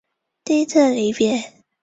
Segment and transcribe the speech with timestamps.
[0.43, 1.51] 第一次的离別